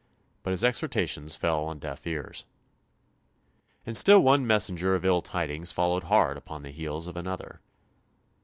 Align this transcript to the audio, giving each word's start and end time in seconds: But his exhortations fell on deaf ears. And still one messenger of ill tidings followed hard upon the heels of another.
But 0.41 0.49
his 0.49 0.63
exhortations 0.63 1.35
fell 1.35 1.63
on 1.65 1.77
deaf 1.77 2.07
ears. 2.07 2.47
And 3.85 3.95
still 3.95 4.19
one 4.19 4.47
messenger 4.47 4.95
of 4.95 5.05
ill 5.05 5.21
tidings 5.21 5.71
followed 5.71 6.05
hard 6.05 6.37
upon 6.37 6.63
the 6.63 6.71
heels 6.71 7.05
of 7.07 7.15
another. 7.15 7.61